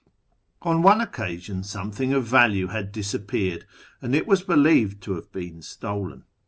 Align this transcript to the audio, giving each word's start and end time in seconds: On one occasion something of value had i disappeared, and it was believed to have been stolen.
On 0.63 0.81
one 0.81 0.99
occasion 0.99 1.61
something 1.61 2.11
of 2.11 2.25
value 2.25 2.69
had 2.69 2.85
i 2.87 2.91
disappeared, 2.91 3.67
and 4.01 4.15
it 4.15 4.25
was 4.25 4.41
believed 4.41 5.03
to 5.03 5.13
have 5.13 5.31
been 5.31 5.61
stolen. 5.61 6.23